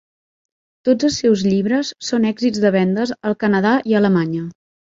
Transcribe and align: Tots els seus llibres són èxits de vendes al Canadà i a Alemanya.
Tots 0.89 1.07
els 1.09 1.17
seus 1.23 1.43
llibres 1.49 1.93
són 2.09 2.27
èxits 2.31 2.65
de 2.65 2.73
vendes 2.79 3.15
al 3.29 3.39
Canadà 3.45 3.77
i 3.93 3.97
a 3.97 4.05
Alemanya. 4.05 4.47